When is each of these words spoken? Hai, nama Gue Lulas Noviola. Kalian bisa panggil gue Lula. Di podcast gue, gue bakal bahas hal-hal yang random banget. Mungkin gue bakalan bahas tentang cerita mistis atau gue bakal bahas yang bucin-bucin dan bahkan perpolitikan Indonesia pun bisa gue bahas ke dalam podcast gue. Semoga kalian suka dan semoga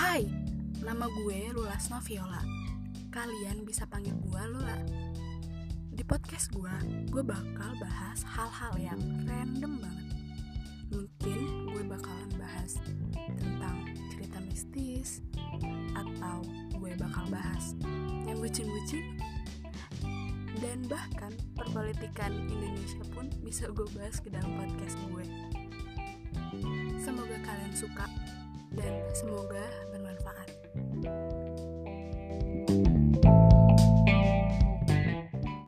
Hai, 0.00 0.24
nama 0.80 1.12
Gue 1.12 1.52
Lulas 1.52 1.92
Noviola. 1.92 2.40
Kalian 3.12 3.68
bisa 3.68 3.84
panggil 3.84 4.16
gue 4.16 4.42
Lula. 4.48 4.80
Di 5.92 6.00
podcast 6.08 6.48
gue, 6.56 6.72
gue 7.12 7.20
bakal 7.20 7.76
bahas 7.76 8.24
hal-hal 8.24 8.80
yang 8.80 8.96
random 9.28 9.76
banget. 9.76 10.08
Mungkin 10.88 11.38
gue 11.68 11.84
bakalan 11.84 12.32
bahas 12.40 12.80
tentang 13.36 13.92
cerita 14.08 14.40
mistis 14.48 15.20
atau 15.92 16.48
gue 16.80 16.96
bakal 16.96 17.28
bahas 17.28 17.76
yang 18.24 18.40
bucin-bucin 18.40 19.04
dan 20.64 20.80
bahkan 20.88 21.36
perpolitikan 21.52 22.48
Indonesia 22.48 23.04
pun 23.12 23.28
bisa 23.44 23.68
gue 23.68 23.84
bahas 23.92 24.16
ke 24.16 24.32
dalam 24.32 24.48
podcast 24.64 24.96
gue. 25.12 25.28
Semoga 26.96 27.36
kalian 27.44 27.76
suka 27.76 28.08
dan 28.74 29.02
semoga 29.14 29.66